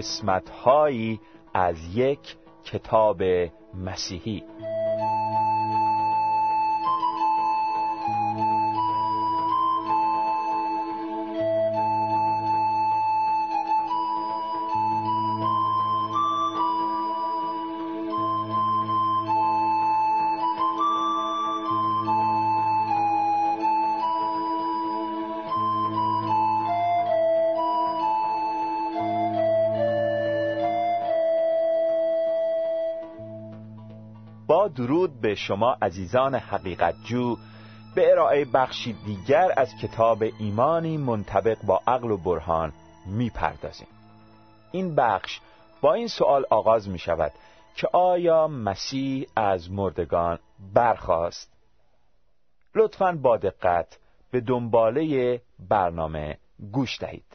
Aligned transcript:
قسمتهایی 0.00 1.20
از 1.54 1.76
یک 1.96 2.36
کتاب 2.64 3.22
مسیحی. 3.74 4.42
به 35.22 35.34
شما 35.34 35.76
عزیزان 35.82 36.34
حقیقت 36.34 36.94
جو 37.04 37.36
به 37.94 38.12
ارائه 38.12 38.44
بخشی 38.44 38.92
دیگر 38.92 39.52
از 39.56 39.76
کتاب 39.76 40.24
ایمانی 40.38 40.96
منطبق 40.96 41.58
با 41.66 41.80
عقل 41.86 42.10
و 42.10 42.16
برهان 42.16 42.72
می‌پردازیم 43.06 43.88
این 44.72 44.94
بخش 44.94 45.40
با 45.80 45.94
این 45.94 46.08
سوال 46.08 46.44
آغاز 46.50 46.88
می 46.88 46.98
شود 46.98 47.32
که 47.74 47.88
آیا 47.92 48.48
مسیح 48.48 49.26
از 49.36 49.70
مردگان 49.70 50.38
برخواست؟ 50.74 51.52
لطفا 52.74 53.18
با 53.22 53.36
دقت 53.36 53.98
به 54.30 54.40
دنباله 54.40 55.40
برنامه 55.68 56.38
گوش 56.72 57.00
دهید 57.00 57.29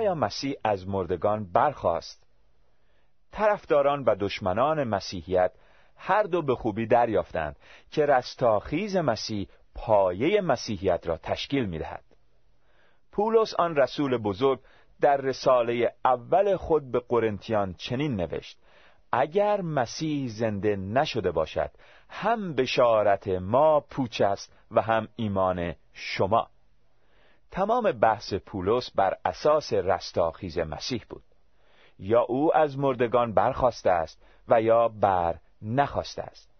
آیا 0.00 0.14
مسیح 0.14 0.54
از 0.64 0.88
مردگان 0.88 1.52
برخاست؟ 1.52 2.26
طرفداران 3.32 4.04
و 4.04 4.16
دشمنان 4.20 4.84
مسیحیت 4.84 5.52
هر 5.96 6.22
دو 6.22 6.42
به 6.42 6.54
خوبی 6.54 6.86
دریافتند 6.86 7.56
که 7.90 8.06
رستاخیز 8.06 8.96
مسیح 8.96 9.48
پایه 9.74 10.40
مسیحیت 10.40 11.06
را 11.06 11.16
تشکیل 11.16 11.66
می 11.66 11.78
دهد. 11.78 12.04
پولس 13.12 13.54
آن 13.54 13.76
رسول 13.76 14.16
بزرگ 14.16 14.60
در 15.00 15.16
رساله 15.16 15.92
اول 16.04 16.56
خود 16.56 16.92
به 16.92 17.00
قرنتیان 17.08 17.74
چنین 17.74 18.16
نوشت 18.16 18.58
اگر 19.12 19.60
مسیح 19.60 20.28
زنده 20.28 20.76
نشده 20.76 21.30
باشد 21.30 21.70
هم 22.08 22.54
بشارت 22.54 23.28
ما 23.28 23.80
پوچ 23.80 24.20
است 24.20 24.52
و 24.70 24.82
هم 24.82 25.08
ایمان 25.16 25.74
شما 25.92 26.48
تمام 27.50 27.92
بحث 27.92 28.34
پولس 28.34 28.90
بر 28.90 29.16
اساس 29.24 29.72
رستاخیز 29.72 30.58
مسیح 30.58 31.04
بود. 31.08 31.22
یا 31.98 32.20
او 32.20 32.56
از 32.56 32.78
مردگان 32.78 33.34
برخواسته 33.34 33.90
است 33.90 34.22
و 34.48 34.62
یا 34.62 34.88
بر 34.88 35.36
نخواسته 35.62 36.22
است. 36.22 36.50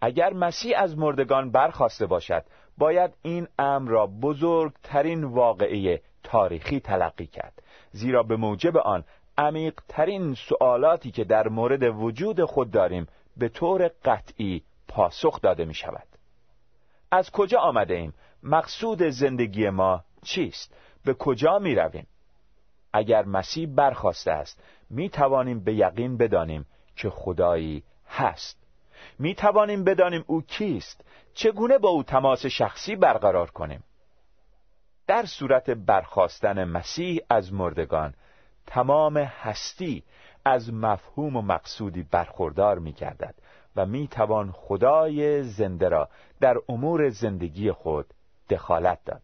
اگر 0.00 0.32
مسیح 0.32 0.78
از 0.78 0.98
مردگان 0.98 1.50
برخواسته 1.50 2.06
باشد 2.06 2.44
باید 2.78 3.14
این 3.22 3.48
امر 3.58 3.90
را 3.90 4.06
بزرگترین 4.06 5.24
واقعه 5.24 6.02
تاریخی 6.22 6.80
تلقی 6.80 7.26
کرد. 7.26 7.62
زیرا 7.92 8.22
به 8.22 8.36
موجب 8.36 8.76
آن 8.76 9.04
عمیقترین 9.38 10.34
سوالاتی 10.34 11.10
که 11.10 11.24
در 11.24 11.48
مورد 11.48 11.82
وجود 11.82 12.44
خود 12.44 12.70
داریم 12.70 13.06
به 13.36 13.48
طور 13.48 13.90
قطعی 14.04 14.62
پاسخ 14.88 15.40
داده 15.40 15.64
می 15.64 15.74
شود 15.74 16.06
از 17.10 17.30
کجا 17.30 17.58
آمده 17.58 17.94
ایم؟ 17.94 18.14
مقصود 18.42 19.02
زندگی 19.02 19.70
ما 19.70 20.04
چیست؟ 20.22 20.74
به 21.04 21.14
کجا 21.14 21.58
می 21.58 21.74
رویم؟ 21.74 22.06
اگر 22.92 23.24
مسیح 23.24 23.68
برخواسته 23.74 24.30
است 24.30 24.62
می 24.90 25.08
توانیم 25.08 25.64
به 25.64 25.74
یقین 25.74 26.16
بدانیم 26.16 26.66
که 26.96 27.10
خدایی 27.10 27.82
هست 28.08 28.60
می 29.18 29.34
توانیم 29.34 29.84
بدانیم 29.84 30.24
او 30.26 30.42
کیست 30.42 31.04
چگونه 31.34 31.78
با 31.78 31.88
او 31.88 32.02
تماس 32.02 32.46
شخصی 32.46 32.96
برقرار 32.96 33.50
کنیم 33.50 33.84
در 35.06 35.26
صورت 35.26 35.70
برخواستن 35.70 36.64
مسیح 36.64 37.20
از 37.30 37.52
مردگان 37.52 38.14
تمام 38.66 39.16
هستی 39.16 40.04
از 40.44 40.72
مفهوم 40.72 41.36
و 41.36 41.42
مقصودی 41.42 42.02
برخوردار 42.02 42.78
می 42.78 42.92
گردد 42.92 43.34
و 43.76 43.86
می 43.86 44.08
توان 44.08 44.52
خدای 44.52 45.42
زنده 45.42 45.88
را 45.88 46.08
در 46.40 46.56
امور 46.68 47.08
زندگی 47.08 47.72
خود 47.72 48.06
دخالت 48.50 48.98
داد 49.04 49.22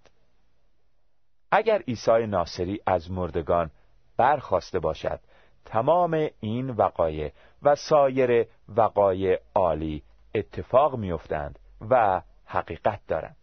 اگر 1.57 1.83
عیسی 1.89 2.27
ناصری 2.27 2.81
از 2.87 3.11
مردگان 3.11 3.71
برخواسته 4.17 4.79
باشد 4.79 5.21
تمام 5.65 6.29
این 6.41 6.71
وقایع 6.71 7.33
و 7.63 7.75
سایر 7.75 8.47
وقایع 8.69 9.39
عالی 9.55 10.03
اتفاق 10.35 10.97
میافتند 10.97 11.59
و 11.91 12.23
حقیقت 12.45 13.01
دارند. 13.09 13.37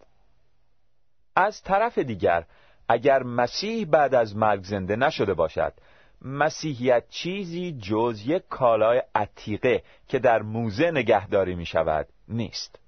از 1.36 1.62
طرف 1.62 1.98
دیگر 1.98 2.46
اگر 2.90 3.24
مسیح 3.24 3.86
بعد 3.86 4.16
از 4.16 4.36
مرگ 4.36 4.64
زنده 4.64 4.96
نشده 4.96 5.34
باشد 5.34 5.74
مسیحیت 6.22 7.10
چیزی 7.10 7.78
جز 7.82 8.24
یک 8.26 8.44
کالای 8.50 9.02
عتیقه 9.16 9.84
که 10.08 10.20
در 10.20 10.42
موزه 10.42 10.92
نگهداری 10.92 11.56
می 11.56 11.66
شود 11.66 12.08
نیست. 12.28 12.80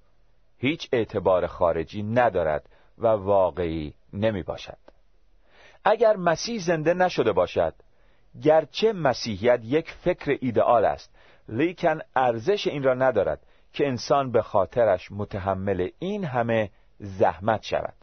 هیچ 0.58 0.88
اعتبار 0.92 1.46
خارجی 1.46 2.02
ندارد 2.02 2.68
و 2.98 3.06
واقعی 3.06 3.94
نمی 4.12 4.42
باشد 4.42 4.85
اگر 5.88 6.16
مسیح 6.16 6.60
زنده 6.60 6.94
نشده 6.94 7.32
باشد 7.32 7.74
گرچه 8.42 8.92
مسیحیت 8.92 9.60
یک 9.64 9.90
فکر 9.90 10.38
ایدئال 10.40 10.84
است 10.84 11.16
لیکن 11.48 11.98
ارزش 12.16 12.66
این 12.66 12.82
را 12.82 12.94
ندارد 12.94 13.40
که 13.72 13.86
انسان 13.86 14.32
به 14.32 14.42
خاطرش 14.42 15.12
متحمل 15.12 15.88
این 15.98 16.24
همه 16.24 16.70
زحمت 16.98 17.62
شود. 17.62 17.94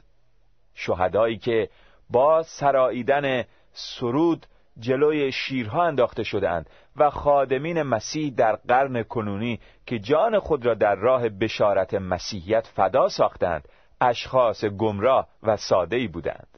شهدایی 0.74 1.38
که 1.38 1.70
با 2.10 2.44
سراییدن 2.44 3.44
سرود 3.74 4.46
جلوی 4.80 5.32
شیرها 5.32 5.84
انداخته 5.84 6.24
شدهاند 6.24 6.70
و 6.96 7.10
خادمین 7.10 7.82
مسیح 7.82 8.34
در 8.38 8.56
قرن 8.56 9.04
کنونی 9.04 9.60
که 9.86 10.00
جان 10.00 10.40
خود 10.40 10.66
را 10.66 10.74
در 10.74 10.96
راه 10.96 11.30
بشارت 11.30 11.94
مسیحیت 11.94 12.68
فدا 12.68 13.10
ساختند 13.10 13.68
اشخاص 14.02 14.66
گمراه 14.66 15.28
و 15.44 15.58
ساده‌ای 15.58 16.08
بودند 16.08 16.54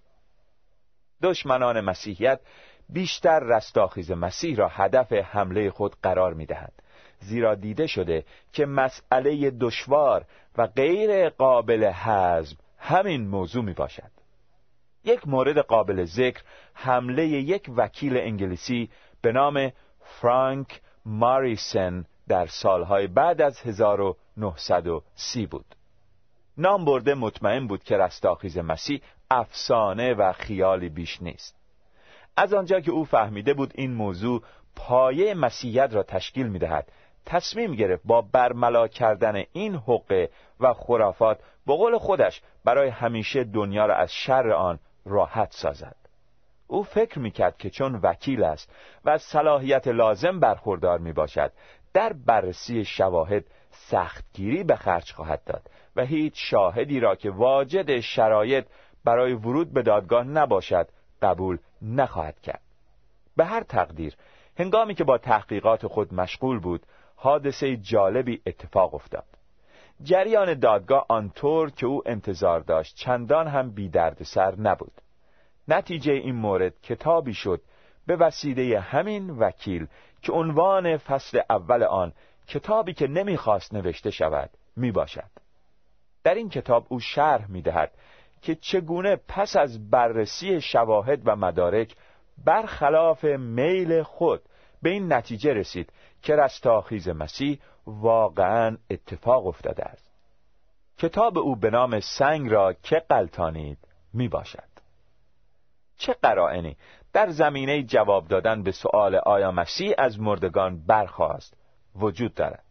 دشمنان 1.25 1.81
مسیحیت 1.81 2.39
بیشتر 2.89 3.39
رستاخیز 3.39 4.11
مسیح 4.11 4.55
را 4.55 4.67
هدف 4.67 5.13
حمله 5.13 5.69
خود 5.69 5.95
قرار 6.03 6.33
می‌دهند. 6.33 6.81
زیرا 7.19 7.55
دیده 7.55 7.87
شده 7.87 8.25
که 8.53 8.65
مسئله 8.65 9.51
دشوار 9.51 10.25
و 10.57 10.67
غیر 10.67 11.29
قابل 11.29 11.91
حزم 11.91 12.57
همین 12.77 13.27
موضوع 13.27 13.63
می 13.63 13.73
باشد 13.73 14.11
یک 15.03 15.27
مورد 15.27 15.57
قابل 15.57 16.05
ذکر 16.05 16.41
حمله 16.73 17.27
یک 17.27 17.69
وکیل 17.77 18.17
انگلیسی 18.17 18.89
به 19.21 19.31
نام 19.31 19.71
فرانک 19.99 20.81
ماریسن 21.05 22.05
در 22.27 22.45
سالهای 22.45 23.07
بعد 23.07 23.41
از 23.41 23.61
1930 23.61 25.45
بود. 25.45 25.65
نام 26.57 26.85
برده 26.85 27.13
مطمئن 27.13 27.67
بود 27.67 27.83
که 27.83 27.97
رستاخیز 27.97 28.57
مسیح 28.57 29.01
افسانه 29.31 30.13
و 30.13 30.31
خیالی 30.31 30.89
بیش 30.89 31.21
نیست. 31.21 31.55
از 32.37 32.53
آنجا 32.53 32.79
که 32.79 32.91
او 32.91 33.05
فهمیده 33.05 33.53
بود 33.53 33.71
این 33.75 33.93
موضوع 33.93 34.43
پایه 34.75 35.33
مسیحیت 35.33 35.93
را 35.93 36.03
تشکیل 36.03 36.47
می 36.47 36.59
دهد 36.59 36.91
تصمیم 37.25 37.75
گرفت 37.75 38.03
با 38.05 38.21
برملا 38.21 38.87
کردن 38.87 39.43
این 39.51 39.75
حقه 39.75 40.29
و 40.59 40.73
خرافات 40.73 41.39
به 41.67 41.73
قول 41.75 41.97
خودش 41.97 42.41
برای 42.65 42.89
همیشه 42.89 43.43
دنیا 43.43 43.85
را 43.85 43.95
از 43.95 44.13
شر 44.13 44.51
آن 44.51 44.79
راحت 45.05 45.51
سازد. 45.51 45.95
او 46.67 46.83
فکر 46.83 47.19
می‌کرد 47.19 47.57
که 47.57 47.69
چون 47.69 47.99
وکیل 48.03 48.43
است 48.43 48.71
و 49.05 49.09
از 49.09 49.21
صلاحیت 49.21 49.87
لازم 49.87 50.39
برخوردار 50.39 50.99
می 50.99 51.13
باشد 51.13 51.51
در 51.93 52.13
بررسی 52.13 52.85
شواهد 52.85 53.43
سختگیری 53.71 54.63
به 54.63 54.75
خرج 54.75 55.11
خواهد 55.11 55.43
داد 55.43 55.69
و 55.95 56.05
هیچ 56.05 56.33
شاهدی 56.37 56.99
را 56.99 57.15
که 57.15 57.31
واجد 57.31 57.99
شرایط 57.99 58.65
برای 59.03 59.33
ورود 59.33 59.73
به 59.73 59.81
دادگاه 59.81 60.23
نباشد 60.23 60.87
قبول 61.21 61.57
نخواهد 61.81 62.41
کرد. 62.41 62.61
به 63.37 63.45
هر 63.45 63.63
تقدیر 63.63 64.15
هنگامی 64.57 64.95
که 64.95 65.03
با 65.03 65.17
تحقیقات 65.17 65.87
خود 65.87 66.13
مشغول 66.13 66.59
بود 66.59 66.85
حادثه 67.15 67.77
جالبی 67.77 68.41
اتفاق 68.45 68.95
افتاد. 68.95 69.25
جریان 70.03 70.53
دادگاه 70.53 71.05
آنطور 71.09 71.69
که 71.69 71.85
او 71.85 72.01
انتظار 72.05 72.59
داشت 72.59 72.95
چندان 72.95 73.47
هم 73.47 73.71
بی 73.71 73.91
سر 74.23 74.55
نبود. 74.55 75.01
نتیجه 75.67 76.13
این 76.13 76.35
مورد 76.35 76.81
کتابی 76.81 77.33
شد 77.33 77.61
به 78.07 78.15
وسیله 78.15 78.79
همین 78.79 79.29
وکیل 79.29 79.87
که 80.21 80.31
عنوان 80.31 80.97
فصل 80.97 81.41
اول 81.49 81.83
آن 81.83 82.13
کتابی 82.47 82.93
که 82.93 83.07
نمی‌خواست 83.07 83.73
نوشته 83.73 84.11
شود 84.11 84.49
می 84.75 84.91
باشد. 84.91 85.44
در 86.25 86.33
این 86.33 86.49
کتاب 86.49 86.85
او 86.89 86.99
شرح 86.99 87.51
می 87.51 87.61
دهد 87.61 87.91
که 88.41 88.55
چگونه 88.55 89.15
پس 89.27 89.55
از 89.55 89.89
بررسی 89.89 90.61
شواهد 90.61 91.21
و 91.25 91.35
مدارک 91.35 91.95
برخلاف 92.45 93.23
میل 93.25 94.03
خود 94.03 94.41
به 94.81 94.89
این 94.89 95.13
نتیجه 95.13 95.53
رسید 95.53 95.93
که 96.21 96.35
رستاخیز 96.35 97.09
مسیح 97.09 97.59
واقعا 97.87 98.77
اتفاق 98.89 99.47
افتاده 99.47 99.83
است. 99.83 100.11
کتاب 100.97 101.37
او 101.37 101.55
به 101.55 101.69
نام 101.69 101.99
سنگ 101.99 102.51
را 102.51 102.73
که 102.73 103.03
قلتانید 103.09 103.77
می 104.13 104.27
باشد 104.27 104.69
چه 105.97 106.13
قرائنی 106.13 106.77
در 107.13 107.29
زمینه 107.29 107.83
جواب 107.83 108.27
دادن 108.27 108.63
به 108.63 108.71
سؤال 108.71 109.15
آیا 109.15 109.51
مسیح 109.51 109.93
از 109.97 110.19
مردگان 110.19 110.85
برخواست 110.85 111.57
وجود 111.95 112.33
دارد؟ 112.33 112.63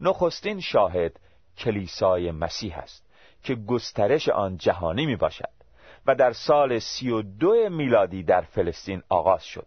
نخستین 0.00 0.60
شاهد 0.60 1.20
کلیسای 1.58 2.30
مسیح 2.30 2.78
است 2.78 3.04
که 3.42 3.54
گسترش 3.54 4.28
آن 4.28 4.56
جهانی 4.56 5.06
می 5.06 5.16
باشد 5.16 5.60
و 6.06 6.14
در 6.14 6.32
سال 6.32 6.78
سی 6.78 7.10
و 7.10 7.22
دو 7.22 7.68
میلادی 7.68 8.22
در 8.22 8.40
فلسطین 8.40 9.02
آغاز 9.08 9.44
شد. 9.44 9.66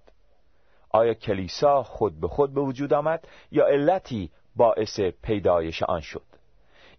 آیا 0.90 1.14
کلیسا 1.14 1.84
خود 1.84 2.20
به 2.20 2.28
خود 2.28 2.54
به 2.54 2.62
وجود 2.62 2.94
آمد 2.94 3.28
یا 3.52 3.66
علتی 3.66 4.32
باعث 4.56 5.00
پیدایش 5.00 5.84
آن 5.84 6.02
شد؟ 6.02 6.26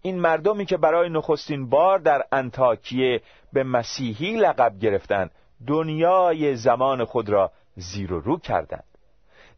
این 0.01 0.19
مردمی 0.19 0.65
که 0.65 0.77
برای 0.77 1.09
نخستین 1.09 1.69
بار 1.69 1.99
در 1.99 2.23
انتاکیه 2.31 3.21
به 3.53 3.63
مسیحی 3.63 4.35
لقب 4.35 4.79
گرفتند 4.79 5.31
دنیای 5.67 6.55
زمان 6.55 7.05
خود 7.05 7.29
را 7.29 7.51
زیر 7.75 8.13
و 8.13 8.19
رو 8.19 8.39
کردند. 8.39 8.83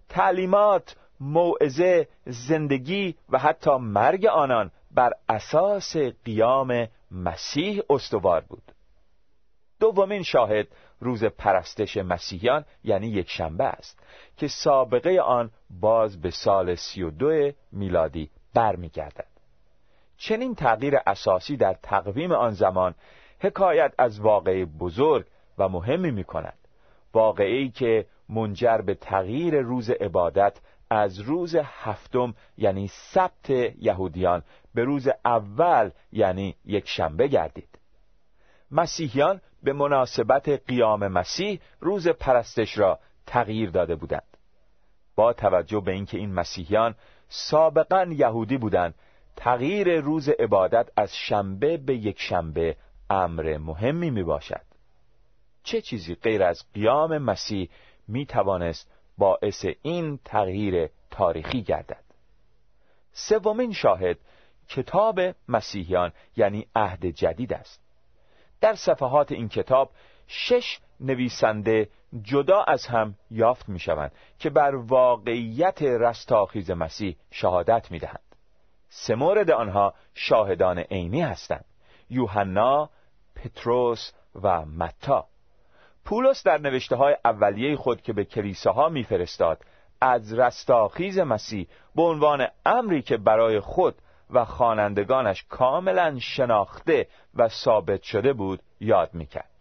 تعلیمات 0.10 0.96
موعظه 1.19 2.07
زندگی 2.25 3.15
و 3.29 3.38
حتی 3.39 3.77
مرگ 3.77 4.25
آنان 4.25 4.72
بر 4.91 5.13
اساس 5.29 5.98
قیام 6.25 6.88
مسیح 7.12 7.82
استوار 7.89 8.41
بود. 8.41 8.72
دومین 9.79 10.24
شاهد 10.24 10.67
روز 11.00 11.24
پرستش 11.24 11.98
مسیحیان 11.98 12.65
یعنی 12.84 13.08
یک 13.08 13.29
شنبه 13.29 13.63
است 13.63 14.00
که 14.38 14.48
سابقه 14.48 15.20
آن 15.20 15.51
باز 15.70 16.22
به 16.22 16.32
سال 16.32 16.75
سی 16.75 17.03
و 17.03 17.10
دو 17.10 17.51
میلادی 17.72 18.29
برمیگردد. 18.53 19.27
چنین 20.17 20.56
تغییر 20.56 20.96
اساسی 21.08 21.58
در 21.58 21.74
تقویم 21.84 22.32
آن 22.32 22.51
زمان 22.51 22.96
حکایت 23.39 23.94
از 23.98 24.20
واقعی 24.20 24.65
بزرگ 24.65 25.25
و 25.58 25.70
مهمی 25.70 26.12
می 26.12 26.24
کند 26.24 26.58
واقعی 27.13 27.70
که 27.70 28.06
منجر 28.29 28.77
به 28.77 28.96
تغییر 28.96 29.62
روز 29.62 29.89
عبادت 29.89 30.58
از 30.89 31.20
روز 31.20 31.56
هفتم 31.56 32.34
یعنی 32.58 32.88
سبت 32.88 33.50
یهودیان 33.79 34.44
به 34.77 34.84
روز 34.84 35.07
اول 35.25 35.91
یعنی 36.12 36.55
یک 36.65 36.88
شنبه 36.88 37.27
گردید. 37.27 37.79
مسیحیان 38.72 39.41
به 39.63 39.74
مناسبت 39.74 40.50
قیام 40.50 41.07
مسیح 41.07 41.60
روز 41.79 42.07
پرستش 42.07 42.77
را 42.77 43.00
تغییر 43.25 43.69
داده 43.69 43.96
بودند. 43.96 44.38
با 45.15 45.34
توجه 45.34 45.79
به 45.79 45.91
اینکه 45.91 46.17
این 46.17 46.34
مسیحیان 46.34 46.96
سابقا 47.29 48.03
یهودی 48.03 48.57
بودند 48.57 48.96
تغییر 49.36 50.00
روز 50.00 50.29
عبادت 50.29 50.89
از 50.98 51.15
شنبه 51.15 51.77
به 51.77 51.96
یک 51.96 52.19
شنبه 52.19 52.75
امر 53.10 53.57
مهمی 53.57 54.10
می 54.10 54.24
باشد 54.24 54.65
چه 55.63 55.81
چیزی 55.81 56.15
غیر 56.15 56.43
از 56.43 56.63
قیام 56.74 57.17
مسیح 57.17 57.69
می 58.07 58.25
توانست 58.25 58.91
باعث 59.17 59.65
این 59.81 60.19
تغییر 60.25 60.89
تاریخی 61.12 61.62
گردد؟ 61.62 62.03
سومین 63.12 63.74
شاهد 63.74 64.17
کتاب 64.69 65.19
مسیحیان 65.47 66.12
یعنی 66.36 66.67
عهد 66.75 67.05
جدید 67.05 67.53
است 67.53 67.81
در 68.62 68.75
صفحات 68.75 69.31
این 69.31 69.50
کتاب 69.50 69.91
شش 70.27 70.79
نویسنده 71.00 71.89
جدا 72.21 72.63
از 72.63 72.88
هم 72.88 73.15
یافت 73.31 73.69
می 73.69 73.79
شوند 73.79 74.12
که 74.39 74.50
بر 74.50 74.75
واقعیت 74.75 75.81
رستاخیز 75.81 76.71
مسیح 76.71 77.15
شهادت 77.31 77.91
می 77.91 78.00
دهند. 78.00 78.19
سه 78.89 79.15
مورد 79.15 79.51
آنها 79.51 79.93
شاهدان 80.13 80.79
عینی 80.79 81.21
هستند 81.21 81.65
یوحنا، 82.09 82.89
پتروس 83.36 84.12
و 84.41 84.65
متا 84.65 85.27
پولس 86.05 86.43
در 86.43 86.57
نوشته 86.57 86.95
های 86.95 87.15
اولیه 87.25 87.75
خود 87.75 88.01
که 88.01 88.13
به 88.13 88.25
کلیساها 88.25 88.89
میفرستاد 88.89 89.62
از 90.01 90.33
رستاخیز 90.33 91.19
مسیح 91.19 91.67
به 91.95 92.01
عنوان 92.01 92.47
امری 92.65 93.01
که 93.01 93.17
برای 93.17 93.59
خود 93.59 93.95
و 94.29 94.46
خوانندگانش 94.46 95.46
کاملا 95.50 96.19
شناخته 96.19 97.07
و 97.36 97.48
ثابت 97.48 98.03
شده 98.03 98.34
بود 98.34 98.62
یاد 98.79 99.13
می‌کرد. 99.13 99.51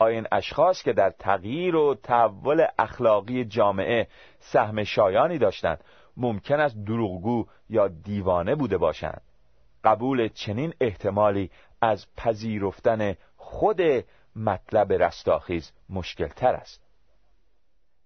این 0.00 0.26
اشخاص 0.32 0.82
که 0.82 0.92
در 0.92 1.10
تغییر 1.10 1.76
و 1.76 1.94
تحول 1.94 2.66
اخلاقی 2.78 3.44
جامعه 3.44 4.08
سهم 4.38 4.84
شایانی 4.84 5.38
داشتند 5.38 5.84
ممکن 6.16 6.60
است 6.60 6.76
دروغگو 6.86 7.46
یا 7.70 7.88
دیوانه 7.88 8.54
بوده 8.54 8.78
باشند. 8.78 9.22
قبول 9.84 10.28
چنین 10.28 10.74
احتمالی 10.80 11.50
از 11.82 12.06
پذیرفتن 12.16 13.14
خود 13.36 13.80
مطلب 14.36 14.92
رستاخیز 14.92 15.72
مشکل 15.90 16.28
تر 16.28 16.54
است. 16.54 16.82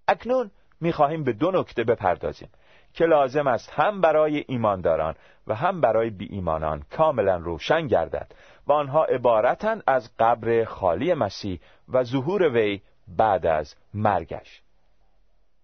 اکنون 0.09 0.51
می‌خواهیم 0.81 1.25
به 1.25 1.33
دو 1.33 1.51
نکته 1.51 1.85
بپردازیم. 1.85 2.49
که 2.97 3.05
لازم 3.05 3.47
است 3.47 3.71
هم 3.73 4.01
برای 4.01 4.45
ایمانداران 4.49 5.15
و 5.47 5.55
هم 5.55 5.81
برای 5.81 6.11
بی 6.11 6.29
ایمانان 6.31 6.83
کاملا 6.91 7.37
روشن 7.37 7.87
گردد 7.87 8.35
و 8.67 8.73
آنها 8.73 9.05
عبارتند 9.05 9.83
از 9.87 10.11
قبر 10.19 10.65
خالی 10.65 11.15
مسیح 11.15 11.61
و 11.89 12.05
ظهور 12.05 12.49
وی 12.49 12.81
بعد 13.09 13.47
از 13.47 13.75
مرگش. 13.95 14.63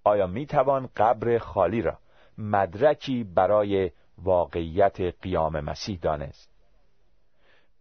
آیا 0.05 0.27
می 0.27 0.47
توان 0.47 0.89
قبر 0.97 1.39
خالی 1.39 1.83
را 1.83 1.99
مدرکی 2.39 3.25
برای 3.25 3.91
واقعیت 4.19 5.01
قیام 5.23 5.61
مسیح 5.61 5.99
دانست؟ 6.03 6.51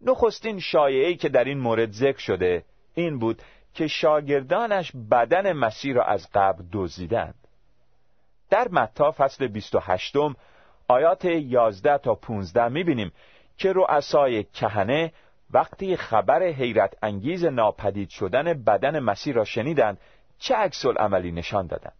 نخستین 0.00 0.60
شایعی 0.60 1.16
که 1.16 1.28
در 1.28 1.44
این 1.44 1.58
مورد 1.58 1.90
ذکر 1.90 2.18
شده 2.18 2.64
این 2.94 3.18
بود 3.18 3.42
که 3.74 3.86
شاگردانش 3.86 4.92
بدن 5.10 5.52
مسیح 5.52 5.94
را 5.94 6.04
از 6.04 6.28
قبر 6.34 6.64
دزدیدند. 6.72 7.41
در 8.52 8.68
متا 8.68 9.10
فصل 9.10 9.46
28 9.46 10.16
آیات 10.88 11.24
11 11.24 11.98
تا 11.98 12.14
15 12.14 12.68
می‌بینیم 12.68 13.12
که 13.56 13.72
رؤسای 13.72 14.44
کهنه 14.44 15.12
وقتی 15.50 15.96
خبر 15.96 16.42
حیرت 16.42 16.96
انگیز 17.02 17.44
ناپدید 17.44 18.08
شدن 18.08 18.62
بدن 18.64 18.98
مسیح 18.98 19.34
را 19.34 19.44
شنیدند 19.44 19.98
چه 20.38 20.54
عکس 20.54 20.86
عملی 20.86 21.32
نشان 21.32 21.66
دادند؟ 21.66 21.96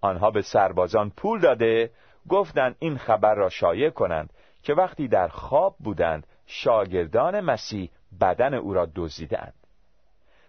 آنها 0.00 0.30
به 0.30 0.42
سربازان 0.42 1.10
پول 1.10 1.40
داده 1.40 1.90
گفتند 2.28 2.76
این 2.78 2.98
خبر 2.98 3.34
را 3.34 3.48
شایع 3.48 3.90
کنند 3.90 4.30
که 4.62 4.74
وقتی 4.74 5.08
در 5.08 5.28
خواب 5.28 5.76
بودند 5.78 6.26
شاگردان 6.46 7.40
مسیح 7.40 7.90
بدن 8.20 8.54
او 8.54 8.74
را 8.74 8.88
دزدیدند. 8.94 9.54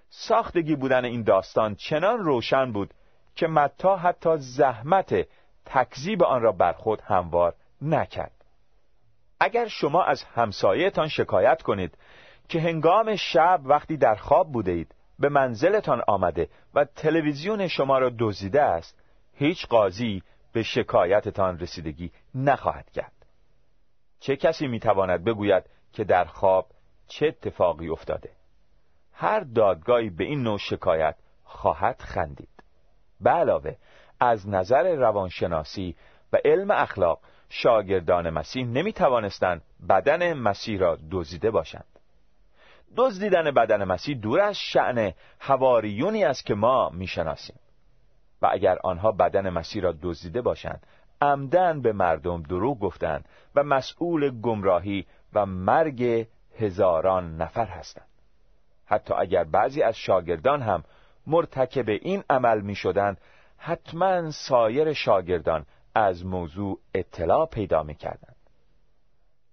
ساختگی 0.09 0.75
بودن 0.75 1.05
این 1.05 1.23
داستان 1.23 1.75
چنان 1.75 2.19
روشن 2.19 2.71
بود 2.71 2.93
که 3.35 3.47
متا 3.47 3.97
حتی 3.97 4.37
زحمت 4.37 5.27
تکذیب 5.65 6.23
آن 6.23 6.41
را 6.41 6.51
بر 6.51 6.73
خود 6.73 7.01
هموار 7.01 7.55
نکرد. 7.81 8.45
اگر 9.39 9.67
شما 9.67 10.03
از 10.03 10.23
همسایهتان 10.23 11.07
شکایت 11.07 11.61
کنید 11.61 11.97
که 12.49 12.61
هنگام 12.61 13.15
شب 13.15 13.61
وقتی 13.63 13.97
در 13.97 14.15
خواب 14.15 14.51
بوده 14.51 14.71
اید 14.71 14.95
به 15.19 15.29
منزلتان 15.29 16.01
آمده 16.07 16.49
و 16.73 16.85
تلویزیون 16.85 17.67
شما 17.67 17.97
را 17.97 18.11
دزدیده 18.19 18.61
است 18.61 18.99
هیچ 19.33 19.67
قاضی 19.67 20.23
به 20.53 20.63
شکایتتان 20.63 21.59
رسیدگی 21.59 22.11
نخواهد 22.35 22.89
کرد. 22.89 23.25
چه 24.19 24.35
کسی 24.35 24.67
می‌تواند 24.67 25.23
بگوید 25.23 25.63
که 25.93 26.03
در 26.03 26.25
خواب 26.25 26.67
چه 27.07 27.27
اتفاقی 27.27 27.89
افتاده؟ 27.89 28.29
هر 29.13 29.39
دادگاهی 29.39 30.09
به 30.09 30.23
این 30.23 30.43
نوع 30.43 30.57
شکایت 30.57 31.15
خواهد 31.43 32.01
خندید. 32.01 32.52
به 33.23 33.29
علاوه 33.29 33.75
از 34.19 34.49
نظر 34.49 34.95
روانشناسی 34.95 35.95
و 36.33 36.37
علم 36.45 36.71
اخلاق 36.71 37.19
شاگردان 37.49 38.29
مسیح 38.29 38.65
نمی 38.65 38.93
توانستند 38.93 39.61
بدن 39.89 40.33
مسیح 40.33 40.79
را 40.79 40.97
دزدیده 41.11 41.51
باشند. 41.51 41.85
دزدیدن 42.97 43.51
بدن 43.51 43.83
مسیح 43.83 44.17
دور 44.17 44.39
از 44.39 44.57
شعن 44.57 45.13
هواریونی 45.39 46.23
است 46.23 46.45
که 46.45 46.53
ما 46.53 46.89
می‌شناسیم. 46.89 47.55
و 48.41 48.49
اگر 48.51 48.77
آنها 48.83 49.11
بدن 49.11 49.49
مسیح 49.49 49.81
را 49.81 49.95
دزدیده 50.01 50.41
باشند 50.41 50.87
عمدن 51.21 51.81
به 51.81 51.93
مردم 51.93 52.41
دروغ 52.41 52.79
گفتند 52.79 53.25
و 53.55 53.63
مسئول 53.63 54.41
گمراهی 54.41 55.05
و 55.33 55.45
مرگ 55.45 56.27
هزاران 56.59 57.37
نفر 57.37 57.65
هستند. 57.65 58.07
حتی 58.85 59.13
اگر 59.13 59.43
بعضی 59.43 59.81
از 59.81 59.95
شاگردان 59.95 60.61
هم 60.61 60.83
مرتکب 61.27 61.89
این 61.89 62.23
عمل 62.29 62.61
می 62.61 62.75
شدند 62.75 63.17
حتما 63.57 64.31
سایر 64.31 64.93
شاگردان 64.93 65.65
از 65.95 66.25
موضوع 66.25 66.79
اطلاع 66.93 67.45
پیدا 67.45 67.83
می 67.83 67.95
کردند. 67.95 68.35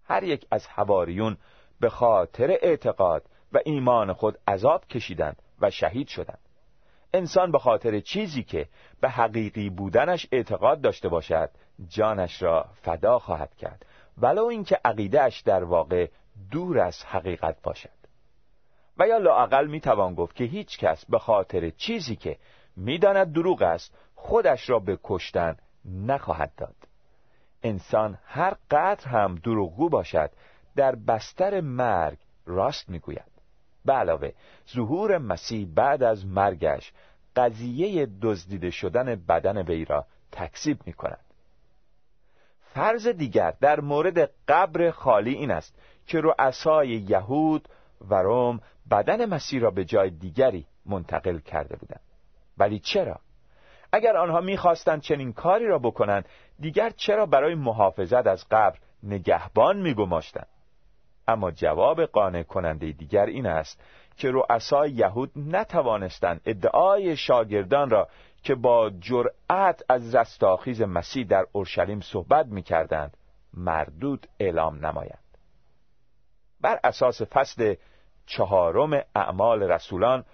هر 0.05 0.23
یک 0.23 0.47
از 0.50 0.67
هواریون 0.67 1.37
به 1.81 1.89
خاطر 1.89 2.50
اعتقاد 2.62 3.23
و 3.53 3.59
ایمان 3.65 4.12
خود 4.12 4.39
عذاب 4.49 4.85
کشیدند 4.87 5.43
و 5.61 5.71
شهید 5.71 6.09
شدند. 6.09 6.39
انسان 7.15 7.53
به 7.53 7.59
خاطر 7.59 8.00
چیزی 8.00 8.43
که 8.43 8.69
به 9.00 9.09
حقیقی 9.09 9.71
بودنش 9.71 10.27
اعتقاد 10.33 10.81
داشته 10.81 11.09
باشد 11.09 11.50
جانش 11.89 12.43
را 12.43 12.67
فدا 12.83 13.19
خواهد 13.19 13.55
کرد. 13.55 13.87
ولو 14.19 14.45
اینکه 14.45 14.81
عقیدهش 14.85 15.41
در 15.41 15.65
واقع 15.65 16.09
دور 16.50 16.79
از 16.79 17.05
حقیقت 17.05 17.62
باشد. 17.62 18.00
و 19.00 19.07
یا 19.07 19.19
لاعقل 19.19 19.66
می‌توان 19.66 20.14
گفت 20.14 20.37
که 20.37 20.45
هیچ 20.45 20.78
کس 20.78 21.04
به 21.04 21.19
خاطر 21.19 21.71
چیزی 21.71 22.16
که 22.16 22.37
می‌داند 22.76 23.33
دروغ 23.33 23.62
است 23.62 23.95
خودش 24.14 24.71
را 24.71 24.78
به 24.78 24.99
کشتن 25.04 25.57
نخواهد 25.85 26.52
داد. 26.57 26.75
انسان 27.62 28.19
هر 28.25 28.57
قدر 28.71 29.09
هم 29.09 29.35
دروغگو 29.35 29.88
باشد 29.88 30.30
در 30.76 30.95
بستر 30.95 31.61
مرگ 31.61 32.19
راست 32.47 32.88
می‌گوید. 32.88 33.30
به 33.85 33.92
علاوه 33.92 34.33
ظهور 34.75 35.19
مسیح 35.19 35.69
بعد 35.75 36.02
از 36.02 36.26
مرگش 36.26 36.92
قضیه 37.37 38.09
دزدیده 38.23 38.71
شدن 38.71 39.14
بدن 39.28 39.62
وی 39.62 39.85
را 39.85 40.07
تکذیب 40.33 40.78
می 40.87 40.92
کند 40.92 41.25
فرض 42.75 43.07
دیگر 43.07 43.54
در 43.61 43.80
مورد 43.80 44.30
قبر 44.49 44.90
خالی 44.90 45.35
این 45.35 45.50
است 45.50 45.78
که 46.07 46.21
رؤسای 46.21 46.88
یهود 46.88 47.69
و 48.09 48.14
روم 48.14 48.61
بدن 48.91 49.27
مسیح 49.27 49.61
را 49.61 49.71
به 49.71 49.85
جای 49.85 50.11
دیگری 50.11 50.67
منتقل 50.87 51.39
کرده 51.39 51.77
بودند. 51.77 52.01
ولی 52.59 52.79
چرا؟ 52.79 53.21
اگر 53.93 54.17
آنها 54.17 54.41
می‌خواستند 54.41 55.01
چنین 55.01 55.33
کاری 55.33 55.67
را 55.67 55.79
بکنند 55.79 56.29
دیگر 56.61 56.91
چرا 56.91 57.27
برای 57.27 57.55
محافظت 57.55 58.27
از 58.27 58.45
قبر 58.51 58.79
نگهبان 59.03 59.81
میگماشتند؟ 59.81 60.47
اما 61.29 61.51
جواب 61.51 62.05
قانع 62.05 62.43
کننده 62.43 62.93
دیگر 62.93 63.27
این 63.27 63.47
است 63.47 63.83
که 64.17 64.31
رؤسای 64.31 64.91
یهود 64.91 65.31
نتوانستند 65.37 66.41
ادعای 66.47 67.17
شاگردان 67.17 67.91
را 67.91 68.09
که 68.43 68.55
با 68.55 68.91
جرأت 68.91 69.83
از 69.89 70.15
رستاخیز 70.15 70.83
مسیح 70.83 71.27
در 71.27 71.47
اورشلیم 71.53 72.01
صحبت 72.01 72.47
می‌کردند 72.47 73.17
مردود 73.55 74.27
اعلام 74.41 74.87
نمایند. 74.87 75.25
بر 76.61 76.81
اساس 76.85 77.23
فصل 77.23 77.75
چهارم 78.31 79.03
اعمال 79.15 79.63
رسولان 79.63 80.25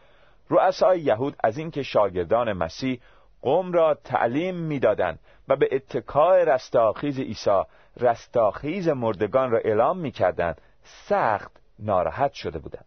رؤسای 0.50 1.00
یهود 1.00 1.36
از 1.44 1.58
اینکه 1.58 1.82
شاگردان 1.82 2.52
مسیح 2.52 3.00
قوم 3.42 3.72
را 3.72 3.94
تعلیم 3.94 4.54
می‌دادند 4.56 5.18
و 5.48 5.56
به 5.56 5.68
اتکای 5.72 6.44
رستاخیز 6.44 7.18
عیسی 7.18 7.62
رستاخیز 7.96 8.88
مردگان 8.88 9.50
را 9.50 9.58
اعلام 9.58 9.98
می‌کردند 9.98 10.60
سخت 10.82 11.52
ناراحت 11.78 12.32
شده 12.32 12.58
بودند. 12.58 12.84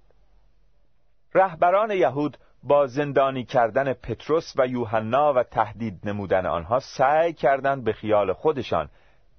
رهبران 1.34 1.92
یهود 1.92 2.38
با 2.64 2.88
زندانی 2.88 3.44
کردن 3.44 3.94
پتروس 3.94 4.54
و 4.58 4.68
یوحنا 4.68 5.34
و 5.34 5.44
تهدید 5.44 6.00
نمودن 6.04 6.46
آنها 6.46 6.80
سعی 6.80 7.34
کردند 7.34 7.84
به 7.84 7.94
خیال 7.94 8.34
خودشان 8.34 8.90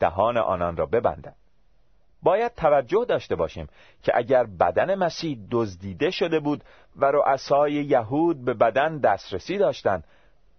دهان 0.00 0.37
آنان 0.37 0.77
را 0.77 0.87
ببندند. 0.87 1.39
باید 2.23 2.55
توجه 2.55 3.05
داشته 3.09 3.37
باشیم 3.37 3.69
که 4.03 4.12
اگر 4.15 4.45
بدن 4.45 4.95
مسیح 4.95 5.39
دزدیده 5.50 6.11
شده 6.11 6.41
بود 6.41 6.65
و 6.97 7.05
رؤسای 7.05 7.73
یهود 7.73 8.45
به 8.45 8.55
بدن 8.55 8.99
دسترسی 8.99 9.59
داشتند 9.59 10.05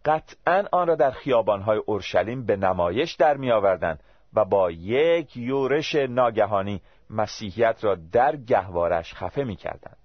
قطعا 0.06 0.65
آن 0.72 0.88
را 0.88 0.96
در 0.96 1.12
خیابانهای 1.12 1.77
اورشلیم 1.86 2.46
به 2.46 2.56
نمایش 2.56 3.13
در 3.13 3.38
می 3.38 3.51
آوردند 3.51 4.00
و 4.34 4.46
با 4.46 4.72
یک 4.72 5.38
یورش 5.38 5.96
ناگهانی 5.96 6.82
مسیحیت 7.10 7.84
را 7.84 7.96
در 8.12 8.36
گهوارش 8.36 9.13
خفه 9.13 9.44
می 9.44 9.56
کردند. 9.56 9.98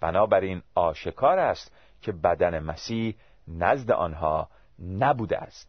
بنابراین 0.00 0.62
آشکار 0.74 1.38
است 1.38 1.72
که 2.02 2.12
بدن 2.12 2.58
مسیح 2.58 3.14
نزد 3.48 3.90
آنها 3.90 4.48
نبوده 4.98 5.38
است 5.38 5.68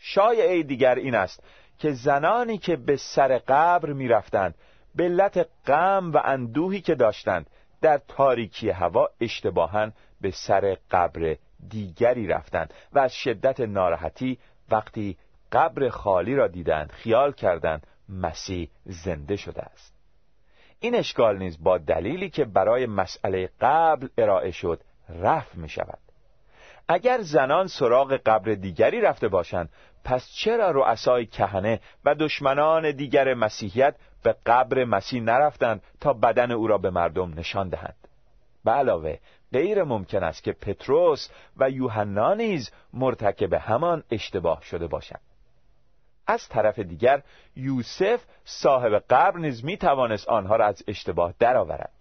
شایعه 0.00 0.62
دیگر 0.62 0.94
این 0.94 1.14
است 1.14 1.42
که 1.82 1.92
زنانی 1.92 2.58
که 2.58 2.76
به 2.76 2.96
سر 2.96 3.38
قبر 3.38 3.92
می 3.92 4.08
رفتند 4.08 4.54
به 4.94 5.04
علت 5.04 5.48
غم 5.66 6.12
و 6.12 6.20
اندوهی 6.24 6.80
که 6.80 6.94
داشتند 6.94 7.50
در 7.80 8.00
تاریکی 8.08 8.70
هوا 8.70 9.08
اشتباها 9.20 9.90
به 10.20 10.30
سر 10.30 10.76
قبر 10.90 11.36
دیگری 11.68 12.26
رفتند 12.26 12.74
و 12.92 12.98
از 12.98 13.14
شدت 13.14 13.60
ناراحتی 13.60 14.38
وقتی 14.70 15.16
قبر 15.52 15.88
خالی 15.88 16.34
را 16.34 16.48
دیدند 16.48 16.92
خیال 16.92 17.32
کردند 17.32 17.86
مسیح 18.08 18.70
زنده 18.84 19.36
شده 19.36 19.62
است. 19.62 19.94
این 20.80 20.94
اشکال 20.94 21.38
نیز 21.38 21.62
با 21.62 21.78
دلیلی 21.78 22.30
که 22.30 22.44
برای 22.44 22.86
مسئله 22.86 23.50
قبل 23.60 24.08
ارائه 24.18 24.50
شد 24.50 24.80
رفع 25.08 25.56
می 25.58 25.68
شود 25.68 25.98
اگر 26.88 27.20
زنان 27.20 27.66
سراغ 27.66 28.12
قبر 28.12 28.54
دیگری 28.54 29.00
رفته 29.00 29.28
باشند 29.28 29.68
پس 30.04 30.28
چرا 30.34 30.70
رؤسای 30.70 31.26
کهنه 31.26 31.80
و 32.04 32.14
دشمنان 32.14 32.90
دیگر 32.90 33.34
مسیحیت 33.34 33.94
به 34.22 34.36
قبر 34.46 34.84
مسیح 34.84 35.22
نرفتند 35.22 35.82
تا 36.00 36.12
بدن 36.12 36.50
او 36.50 36.66
را 36.66 36.78
به 36.78 36.90
مردم 36.90 37.34
نشان 37.38 37.68
دهند؟ 37.68 37.96
به 38.64 38.70
علاوه 38.70 39.18
غیر 39.52 39.82
ممکن 39.82 40.24
است 40.24 40.42
که 40.42 40.52
پتروس 40.52 41.28
و 41.56 41.70
یوحنا 41.70 42.34
نیز 42.34 42.70
مرتکب 42.92 43.54
همان 43.54 44.02
اشتباه 44.10 44.62
شده 44.62 44.86
باشند. 44.86 45.20
از 46.26 46.48
طرف 46.48 46.78
دیگر 46.78 47.22
یوسف 47.56 48.20
صاحب 48.44 49.04
قبر 49.10 49.38
نیز 49.38 49.64
می 49.64 49.76
توانست 49.76 50.28
آنها 50.28 50.56
را 50.56 50.66
از 50.66 50.82
اشتباه 50.88 51.34
درآورد. 51.38 51.92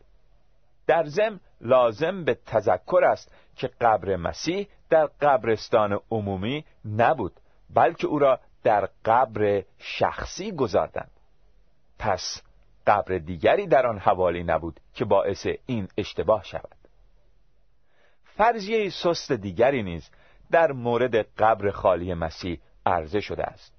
در 0.87 1.05
زم 1.05 1.39
لازم 1.61 2.23
به 2.23 2.37
تذکر 2.45 3.03
است 3.03 3.35
که 3.55 3.67
قبر 3.81 4.15
مسیح 4.15 4.67
در 4.89 5.05
قبرستان 5.05 5.99
عمومی 6.11 6.65
نبود. 6.85 7.40
بلکه 7.73 8.07
او 8.07 8.19
را 8.19 8.39
در 8.63 8.89
قبر 9.05 9.63
شخصی 9.77 10.51
گذاردند. 10.51 11.11
پس 11.99 12.41
قبر 12.87 13.17
دیگری 13.17 13.67
در 13.67 13.87
آن 13.87 13.99
حوالی 13.99 14.43
نبود 14.43 14.79
که 14.93 15.05
باعث 15.05 15.47
این 15.65 15.87
اشتباه 15.97 16.43
شود. 16.43 16.75
فرضیه 18.37 18.89
سست 18.89 19.31
دیگری 19.31 19.83
نیز 19.83 20.09
در 20.51 20.71
مورد 20.71 21.15
قبر 21.15 21.71
خالی 21.71 22.13
مسیح 22.13 22.59
عرضه 22.85 23.19
شده 23.19 23.43
است. 23.43 23.73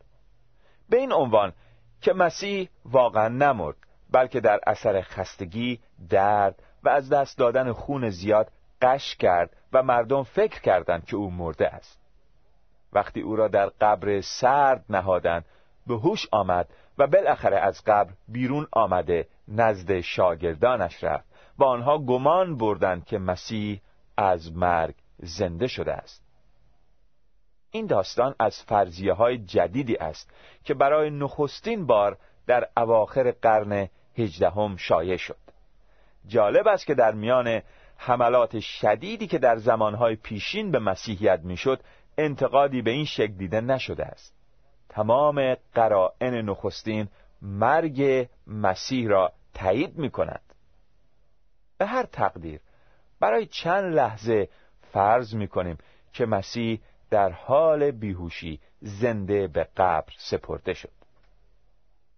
به 0.88 0.96
این 0.96 1.12
عنوان 1.12 1.52
که 2.00 2.12
مسیح 2.12 2.68
واقعا 2.84 3.28
نمرد 3.28 3.76
بلکه 4.10 4.40
در 4.40 4.60
اثر 4.66 5.00
خستگی، 5.00 5.80
درد 6.08 6.62
و 6.82 6.88
از 6.88 7.08
دست 7.08 7.38
دادن 7.38 7.72
خون 7.72 8.10
زیاد 8.10 8.52
قش 8.82 9.16
کرد 9.16 9.56
و 9.72 9.82
مردم 9.82 10.22
فکر 10.22 10.60
کردند 10.60 11.04
که 11.04 11.16
او 11.16 11.30
مرده 11.30 11.68
است. 11.68 12.01
وقتی 12.92 13.20
او 13.20 13.36
را 13.36 13.48
در 13.48 13.66
قبر 13.66 14.20
سرد 14.20 14.84
نهادند 14.88 15.44
به 15.86 15.94
هوش 15.94 16.26
آمد 16.32 16.68
و 16.98 17.06
بالاخره 17.06 17.58
از 17.58 17.82
قبر 17.86 18.12
بیرون 18.28 18.66
آمده 18.72 19.28
نزد 19.48 20.00
شاگردانش 20.00 21.04
رفت 21.04 21.24
و 21.58 21.64
آنها 21.64 21.98
گمان 21.98 22.56
بردند 22.56 23.04
که 23.04 23.18
مسیح 23.18 23.80
از 24.16 24.56
مرگ 24.56 24.94
زنده 25.18 25.66
شده 25.66 25.92
است. 25.92 26.22
این 27.70 27.86
داستان 27.86 28.34
از 28.38 28.62
فرضیه 28.62 29.12
های 29.12 29.38
جدیدی 29.38 29.96
است 29.96 30.30
که 30.64 30.74
برای 30.74 31.10
نخستین 31.10 31.86
بار 31.86 32.18
در 32.46 32.68
اواخر 32.76 33.30
قرن 33.30 33.88
هجدهم 34.18 34.76
شایع 34.76 35.16
شد. 35.16 35.36
جالب 36.26 36.68
است 36.68 36.86
که 36.86 36.94
در 36.94 37.12
میان 37.12 37.62
حملات 37.96 38.60
شدیدی 38.60 39.26
که 39.26 39.38
در 39.38 39.56
زمانهای 39.56 40.16
پیشین 40.16 40.70
به 40.70 40.78
مسیحیت 40.78 41.40
می‌شد 41.42 41.80
انتقادی 42.18 42.82
به 42.82 42.90
این 42.90 43.04
شکل 43.04 43.32
دیده 43.32 43.60
نشده 43.60 44.04
است. 44.04 44.34
تمام 44.88 45.54
قرائن 45.74 46.34
نخستین 46.34 47.08
مرگ 47.42 48.28
مسیح 48.46 49.08
را 49.08 49.32
تایید 49.54 49.98
می 49.98 50.10
کند 50.10 50.40
به 51.78 51.86
هر 51.86 52.02
تقدیر 52.02 52.60
برای 53.20 53.46
چند 53.46 53.94
لحظه 53.94 54.48
فرض 54.92 55.34
می 55.34 55.48
کنیم 55.48 55.78
که 56.12 56.26
مسیح 56.26 56.80
در 57.10 57.30
حال 57.30 57.90
بیهوشی 57.90 58.60
زنده 58.80 59.46
به 59.46 59.68
قبر 59.76 60.12
سپرده 60.18 60.74
شد. 60.74 60.90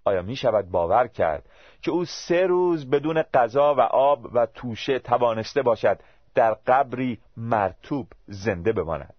آیا 0.05 0.23
می 0.23 0.37
شود 0.37 0.71
باور 0.71 1.09
کرد 1.09 1.49
که 1.83 1.91
او 1.91 2.05
سه 2.05 2.47
روز 2.47 2.91
بدون 2.91 3.23
غذا 3.23 3.75
و 3.75 3.81
آب 3.81 4.29
و 4.35 4.47
توشه 4.47 4.99
توانسته 4.99 5.63
باشد 5.63 6.01
در 6.35 6.55
قبری 6.55 7.19
مرتوب 7.37 8.07
زنده 8.27 8.73
بماند؟ 8.73 9.15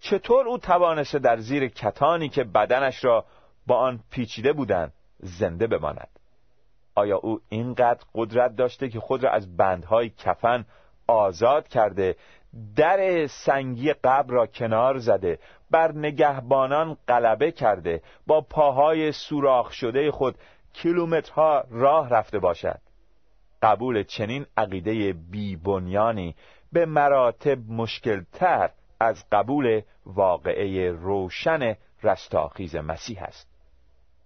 چطور 0.00 0.48
او 0.48 0.58
توانسته 0.58 1.18
در 1.18 1.36
زیر 1.36 1.68
کتانی 1.68 2.28
که 2.28 2.44
بدنش 2.44 3.04
را 3.04 3.24
با 3.66 3.78
آن 3.78 4.00
پیچیده 4.10 4.52
بودند 4.52 4.92
زنده 5.20 5.66
بماند؟ 5.66 6.08
آیا 6.94 7.16
او 7.16 7.40
اینقدر 7.48 8.04
قدرت 8.14 8.56
داشته 8.56 8.88
که 8.88 9.00
خود 9.00 9.24
را 9.24 9.30
از 9.30 9.56
بندهای 9.56 10.10
کفن 10.10 10.64
آزاد 11.06 11.68
کرده 11.68 12.16
در 12.76 13.26
سنگی 13.26 13.92
قبر 13.92 14.34
را 14.34 14.46
کنار 14.46 14.98
زده 14.98 15.38
بر 15.70 15.92
نگهبانان 15.92 16.96
غلبه 17.08 17.52
کرده 17.52 18.02
با 18.26 18.40
پاهای 18.40 19.12
سوراخ 19.12 19.72
شده 19.72 20.10
خود 20.10 20.38
کیلومترها 20.72 21.64
راه 21.70 22.08
رفته 22.08 22.38
باشد؟ 22.38 22.80
قبول 23.62 24.02
چنین 24.02 24.46
عقیده 24.56 25.12
بیبنیانی 25.12 26.34
به 26.72 26.86
مراتب 26.86 27.58
مشکلتر 27.68 28.70
از 29.00 29.24
قبول 29.32 29.82
واقعه 30.06 30.90
روشن 30.90 31.76
رستاخیز 32.02 32.76
مسیح 32.76 33.22
است. 33.22 33.48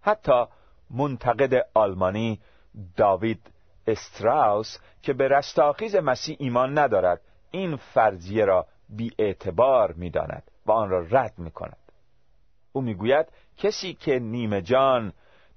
حتی 0.03 0.45
منتقد 0.91 1.67
آلمانی 1.75 2.41
داوید 2.97 3.51
استراوس 3.87 4.79
که 5.03 5.13
به 5.13 5.29
رستاخیز 5.29 5.97
مسیح 5.97 6.37
ایمان 6.39 6.79
ندارد 6.79 7.21
این 7.51 7.77
فرضیه 7.77 8.45
را 8.45 8.67
بی 8.89 9.13
اعتبار 9.19 9.93
می 9.93 10.11
داند 10.11 10.43
و 10.67 10.73
آن 10.73 10.91
را 10.91 11.07
رد 11.11 11.35
می 11.39 11.51
کند 11.51 11.77
او 12.73 12.83
می‌گوید 12.83 13.27
کسی 13.57 13.95
که 13.95 14.19
نیمه 14.19 14.63
جان 14.63 15.13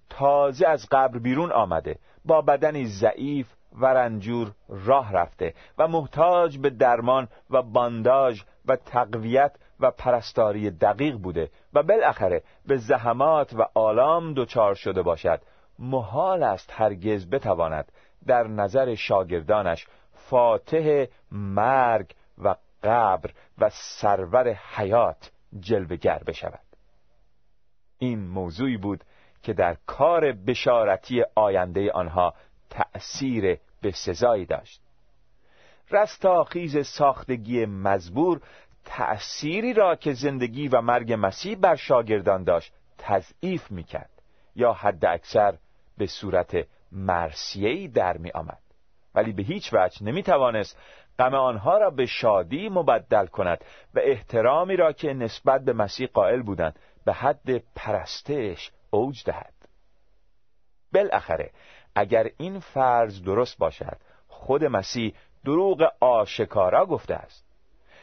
تازه 0.10 0.68
از 0.68 0.88
قبر 0.92 1.20
بیرون 1.20 1.52
آمده 1.52 2.00
با 2.26 2.42
بدنی 2.42 2.86
ضعیف 2.86 3.48
و 3.74 3.86
رنجور 3.86 4.52
راه 4.70 5.14
رفته 5.14 5.54
و 5.78 5.88
محتاج 5.88 6.58
به 6.58 6.70
درمان 6.70 7.28
و 7.50 7.62
بانداژ 7.62 8.42
و 8.66 8.76
تقویت 8.76 9.56
و 9.80 9.92
پرستاری 9.92 10.72
دقیق 10.72 11.18
بوده 11.18 11.50
و 11.74 11.84
بالاخره 11.84 12.44
به 12.66 12.78
زحمات 12.78 13.54
و 13.54 13.66
آلام 13.74 14.34
دچار 14.34 14.76
شده 14.76 15.02
باشد. 15.02 15.42
محال 15.80 16.44
است 16.44 16.74
هرگز 16.74 17.30
بتواند 17.30 17.92
در 18.28 18.48
نظر 18.48 18.96
شاگردانش 18.96 19.88
فاتح 20.14 21.06
مرگ 21.32 22.12
و 22.44 22.56
قبر 22.84 23.30
و 23.58 23.70
سرور 23.74 24.54
حیات 24.76 25.32
جلوگر 25.60 26.22
بشود. 26.28 26.60
این 27.98 28.28
موضوعی 28.28 28.78
بود 28.78 29.04
که 29.44 29.54
در 29.54 29.78
کار 29.86 30.32
بشارتی 30.32 31.24
آینده 31.36 31.92
آنها 31.92 32.34
تأثیر 32.74 33.60
به 33.82 33.92
سزایی 33.92 34.46
داشت. 34.46 34.82
رستاخیز 35.92 36.88
ساختگی 36.88 37.66
مزبور 37.66 38.42
تأثیری 38.86 39.74
را 39.74 39.96
که 39.96 40.14
زندگی 40.14 40.68
و 40.68 40.82
مرگ 40.82 41.16
مسیح 41.20 41.58
بر 41.58 41.76
شاگردان 41.76 42.44
داشت 42.44 42.74
تضعیف 42.98 43.72
می‌کرد 43.72 44.10
یا 44.56 44.74
حد 44.74 45.06
اکثر 45.06 45.58
به 45.98 46.08
صورت 46.08 46.68
مرسیهی 46.92 47.88
در 47.88 48.18
می 48.18 48.32
آمد 48.32 48.62
ولی 49.16 49.34
به 49.34 49.44
هیچ 49.44 49.74
وجه 49.74 50.04
نمی 50.04 50.24
توانست 50.24 50.78
غم 51.20 51.34
آنها 51.34 51.78
را 51.78 51.90
به 51.90 52.06
شادی 52.06 52.70
مبدل 52.70 53.26
کند 53.26 53.66
و 53.94 54.00
احترامی 54.04 54.76
را 54.76 54.92
که 54.92 55.14
نسبت 55.14 55.62
به 55.62 55.74
مسیح 55.74 56.08
قائل 56.08 56.42
بودند 56.42 56.80
به 57.06 57.14
حد 57.14 57.58
پرستش 57.76 58.72
اوج 58.90 59.24
دهد. 59.26 59.54
بالاخره 60.94 61.52
اگر 61.96 62.30
این 62.38 62.60
فرض 62.60 63.24
درست 63.24 63.58
باشد 63.58 63.98
خود 64.28 64.64
مسیح 64.64 65.14
دروغ 65.46 65.92
آشکارا 66.00 66.86
گفته 66.86 67.16
است. 67.16 67.46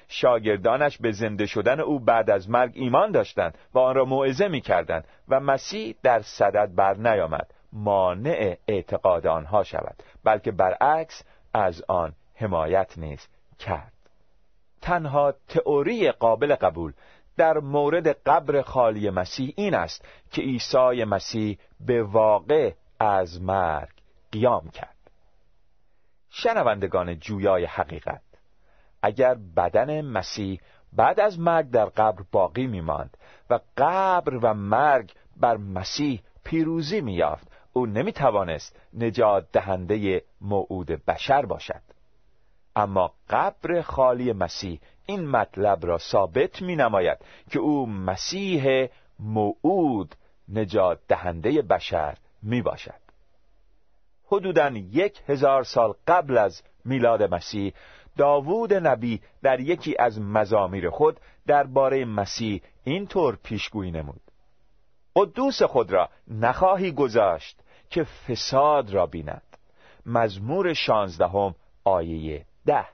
شاگردانش 0.08 0.98
به 0.98 1.12
زنده 1.12 1.46
شدن 1.46 1.80
او 1.80 2.00
بعد 2.00 2.30
از 2.30 2.50
مرگ 2.50 2.72
ایمان 2.74 3.12
داشتند 3.12 3.58
و 3.74 3.78
آن 3.78 3.94
را 3.94 4.04
موعظه 4.04 4.48
می 4.48 4.60
کردند 4.60 5.04
و 5.28 5.40
مسیح 5.40 5.94
در 6.02 6.22
صدد 6.22 6.74
بر 6.74 6.94
نیامد 6.94 7.54
مانع 7.72 8.56
اعتقاد 8.68 9.26
آنها 9.26 9.62
شود 9.62 10.02
بلکه 10.24 10.52
برعکس 10.52 11.22
از 11.54 11.82
آن 11.88 12.12
حمایت 12.34 12.98
نیز 12.98 13.28
کرد. 13.58 13.92
تنها 14.82 15.34
تئوری 15.48 16.10
قابل 16.10 16.54
قبول 16.54 16.92
در 17.36 17.58
مورد 17.58 18.08
قبر 18.08 18.62
خالی 18.62 19.10
مسیح 19.10 19.54
این 19.56 19.74
است 19.74 20.04
که 20.30 20.42
عیسی 20.42 21.04
مسیح 21.04 21.58
به 21.80 22.02
واقع 22.02 22.72
از 23.00 23.42
مرگ 23.42 23.92
قیام 24.32 24.70
کرد. 24.70 24.96
شنوندگان 26.30 27.18
جویای 27.18 27.64
حقیقت 27.64 28.22
اگر 29.02 29.34
بدن 29.34 30.00
مسیح 30.00 30.60
بعد 30.92 31.20
از 31.20 31.38
مرگ 31.38 31.70
در 31.70 31.84
قبر 31.84 32.22
باقی 32.32 32.66
میماند 32.66 33.16
و 33.50 33.60
قبر 33.76 34.36
و 34.36 34.54
مرگ 34.54 35.12
بر 35.36 35.56
مسیح 35.56 36.22
پیروزی 36.44 37.00
مییافت 37.00 37.48
او 37.72 37.86
نمی‌توانست 37.86 38.80
نجات 38.94 39.52
دهنده 39.52 40.22
موعود 40.40 40.86
بشر 40.86 41.46
باشد. 41.46 41.82
اما 42.76 43.12
قبر 43.30 43.82
خالی 43.82 44.32
مسیح 44.32 44.80
این 45.06 45.28
مطلب 45.28 45.86
را 45.86 45.98
ثابت 45.98 46.62
می 46.62 46.76
نماید 46.76 47.18
که 47.50 47.58
او 47.58 47.86
مسیح 47.86 48.88
موعود 49.18 50.14
نجات 50.48 50.98
دهنده 51.08 51.62
بشر 51.62 52.16
می 52.42 52.62
باشد 52.62 53.00
حدوداً 54.26 54.68
یک 54.70 55.20
هزار 55.28 55.64
سال 55.64 55.94
قبل 56.06 56.38
از 56.38 56.62
میلاد 56.84 57.22
مسیح 57.22 57.72
داوود 58.16 58.74
نبی 58.74 59.20
در 59.42 59.60
یکی 59.60 59.96
از 59.98 60.20
مزامیر 60.20 60.90
خود 60.90 61.20
درباره 61.46 62.04
مسیح 62.04 62.62
اینطور 62.84 63.38
پیشگویی 63.42 63.90
نمود. 63.90 64.20
قدوس 65.16 65.62
خود 65.62 65.92
را 65.92 66.08
نخواهی 66.28 66.92
گذاشت 66.92 67.60
که 67.90 68.04
فساد 68.04 68.90
را 68.90 69.06
بیند. 69.06 69.42
مزمور 70.06 70.74
شانزدهم 70.74 71.54
آیه 71.84 72.44
ده. 72.66 72.86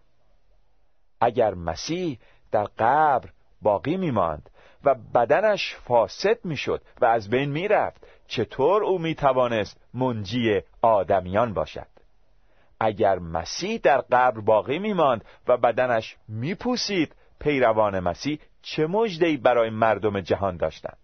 اگر 1.20 1.54
مسیح 1.54 2.18
در 2.50 2.64
قبر 2.64 3.30
باقی 3.62 3.96
میماند 3.96 4.50
و 4.86 4.94
بدنش 5.14 5.76
فاسد 5.76 6.44
می‌شد 6.44 6.82
و 7.00 7.04
از 7.04 7.30
بین 7.30 7.50
می‌رفت. 7.50 8.06
چطور 8.26 8.84
او 8.84 8.98
می‌توانست 8.98 9.80
منجی 9.94 10.60
آدمیان 10.82 11.54
باشد؟ 11.54 11.86
اگر 12.80 13.18
مسیح 13.18 13.80
در 13.82 14.00
قبر 14.00 14.40
باقی 14.40 14.78
میماند 14.78 15.24
و 15.48 15.56
بدنش 15.56 16.16
میپوسید 16.28 17.14
پیروان 17.40 18.00
مسیح 18.00 18.38
چه 18.62 18.86
مجدهی 18.86 19.36
برای 19.36 19.70
مردم 19.70 20.20
جهان 20.20 20.56
داشتند؟ 20.56 20.98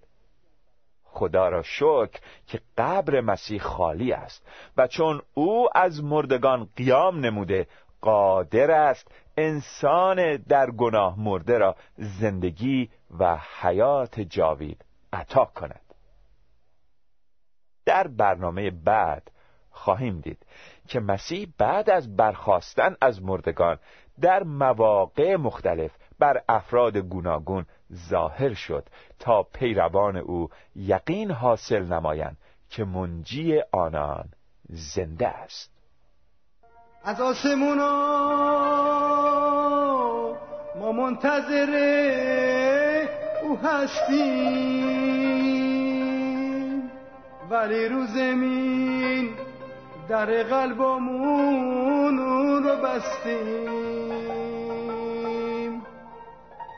خدا 1.05 1.49
را 1.49 1.63
شکر 1.63 2.21
که 2.47 2.61
قبر 2.79 3.21
مسیح 3.21 3.61
خالی 3.61 4.13
است 4.13 4.47
و 4.77 4.87
چون 4.87 5.23
او 5.35 5.69
از 5.75 6.05
مردگان 6.05 6.69
قیام 6.77 7.21
نموده 7.21 7.67
قادر 8.01 8.71
است 8.71 9.11
انسان 9.37 10.37
در 10.37 10.71
گناه 10.71 11.21
مرده 11.21 11.59
را 11.59 11.77
زندگی 11.97 12.91
و 13.19 13.39
حیات 13.61 14.21
جاوید 14.21 14.85
عطا 15.13 15.45
کند. 15.45 15.81
در 17.85 18.09
برنامه 18.09 18.71
بعد 18.71 19.31
خواهیم 19.71 20.21
دید 20.21 20.47
که 20.89 21.01
مسیح 21.01 21.53
بعد 21.59 21.91
از 21.91 22.17
برخواستن 22.17 22.97
از 23.01 23.23
مردگان 23.23 23.79
در 24.21 24.43
مواقع 24.43 25.37
مختلف 25.37 25.91
بر 26.19 26.43
افراد 26.49 26.97
گوناگون 26.97 27.67
ظاهر 28.09 28.55
شد 28.55 28.89
تا 29.19 29.43
پیروان 29.43 30.17
او 30.17 30.49
یقین 30.77 31.31
حاصل 31.31 31.83
نمایند 31.83 32.37
که 32.71 32.85
منجی 32.85 33.61
آنان 33.73 34.29
زنده 34.69 35.29
است. 35.29 35.73
از 37.05 37.21
آسمونا 37.21 37.93
ما 40.77 40.93
منتظر 40.93 41.73
او 43.43 43.59
هستیم. 43.59 45.03
ولی 47.51 47.89
رو 47.89 48.07
زمین 48.07 49.29
در 50.09 50.43
قلبمون 50.43 52.19
اون 52.19 52.65
رو 52.65 52.77
بستیم. 52.77 54.23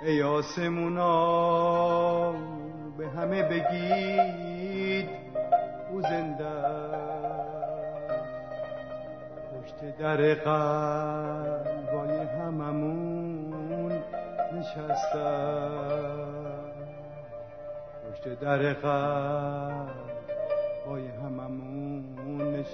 ای 0.03 0.23
آسمونا 0.23 1.15
به 2.99 3.09
همه 3.09 3.43
بگید 3.43 5.09
او 5.93 6.01
زنده 6.03 6.45
پشت 9.51 9.99
در 9.99 10.35
قلبای 10.35 12.19
هممون 12.19 13.93
نشستم 14.53 16.14
پشت 18.25 18.41
در 18.41 18.73
قلبای 18.73 19.97
هممون 21.25 22.65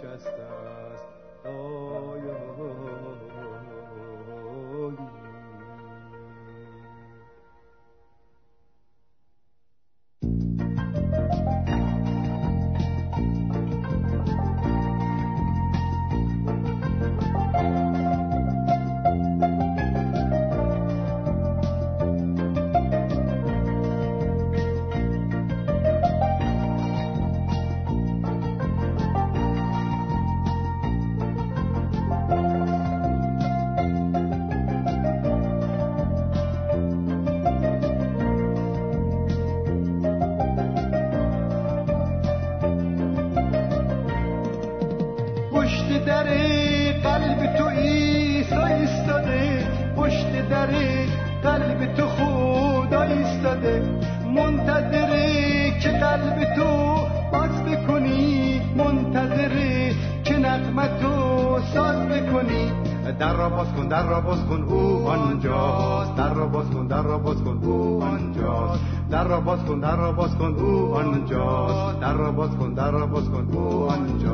نشسته 56.20 56.60
است 63.10 63.18
در 63.18 63.36
را 63.36 63.48
باز 63.48 63.72
کن 63.72 63.88
در 63.88 64.06
را 64.06 64.20
باز 64.20 64.44
کن 64.44 64.62
او 64.62 65.08
آنجاست. 65.08 66.16
در 66.16 66.34
را 66.34 66.46
باز 66.46 66.70
کن 66.70 66.86
در 66.86 67.02
را 67.02 67.18
باز 67.18 67.42
کن 67.42 67.58
او 67.62 68.02
آنجاست. 68.02 68.80
در 69.10 69.24
را 69.24 69.40
باز 69.40 69.64
کن 69.64 69.80
در 69.80 69.96
را 69.96 70.12
باز 70.12 70.38
کن 70.38 70.54
او 70.54 70.94
آنجاست. 70.94 72.00
در 72.00 72.14
را 72.14 72.32
باز 72.32 72.50
کن 72.50 72.74
در 72.74 72.90
را 72.90 73.06
باز 73.06 73.30
کن 73.30 73.48
او 73.52 73.90
آنجاست. 73.90 74.29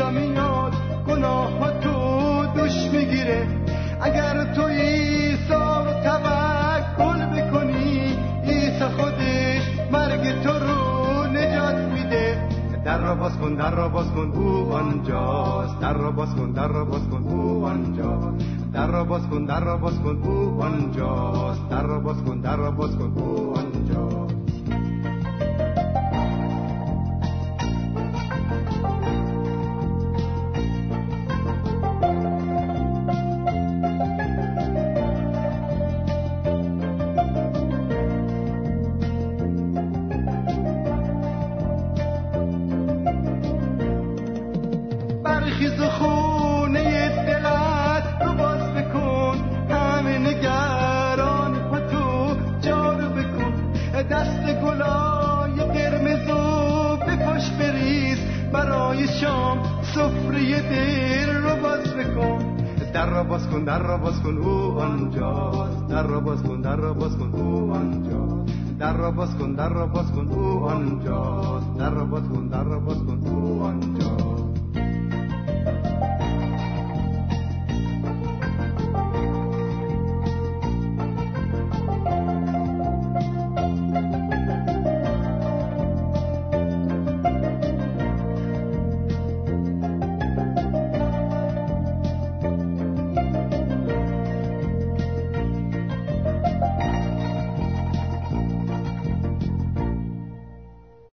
میاد 0.00 0.72
گناه 1.08 1.80
تو 1.80 2.46
دوش 2.54 2.90
می‌گیره. 2.92 3.46
اگر 4.00 4.54
تو 4.54 4.62
ایسا 4.62 5.84
رو 5.84 5.92
توکل 6.02 7.26
بکنی 7.26 8.16
ایسا 8.42 8.88
خودش 8.88 9.62
مرگ 9.92 10.42
تو 10.42 10.50
رو 10.50 11.24
نجات 11.26 11.74
میده. 11.74 12.48
در 12.84 12.98
را 12.98 13.14
باز 13.14 13.38
کن 13.38 13.54
در 13.54 13.70
را 13.70 13.88
باز 13.88 14.10
کن 14.10 14.32
او 14.34 14.72
آنجاست. 14.72 15.80
در 15.80 15.92
را 15.92 16.10
باز 16.10 16.34
کن 16.34 16.52
در 16.52 16.68
را 16.68 16.84
باز 16.84 17.08
کن 17.08 17.22
او 17.22 17.66
آنجاست. 17.66 18.44
در 18.72 18.86
را 18.86 19.04
باز 19.04 19.22
کن 19.28 19.44
در 19.44 19.60
را 19.60 19.76
باز 19.76 20.00
کن 20.00 20.22
او 20.24 20.62
آنجاست. 20.62 21.68
در 21.70 21.82
را 21.82 22.00
باز 22.00 22.16
کن 22.24 22.40
در 22.40 22.56
را 22.56 22.70
باز 22.70 22.96
کن 22.96 23.12
او 23.16 23.54
باز 63.34 63.48
کن 63.48 63.64
در 63.64 63.82
را 63.82 63.96
باز 63.98 64.22
کن 64.22 64.36
او 64.38 64.78
آنجاست. 64.80 65.88
در 65.88 66.06
را 66.06 66.20
باز 66.20 66.42
کن 66.42 66.60
در 66.60 66.76
را 66.76 66.94
باز 66.94 67.18
کن 67.18 67.30
او 67.34 67.72
آنجاست. 67.72 68.78
در 68.78 68.96
را 68.96 69.10
باز 69.10 69.36
کن 69.38 69.54
در 69.54 69.68
را 69.68 69.86
باز 69.86 70.12
کن 70.12 70.28
او 70.28 70.64
آنجاست. 70.64 71.78
در 71.78 71.90
را 71.90 72.04
باز 72.04 72.22
کن 72.22 72.48
در 72.48 72.64
را 72.64 72.78
باز 72.80 72.98
کن 72.98 73.26
او 73.26 73.62
آنجاست. 73.62 74.23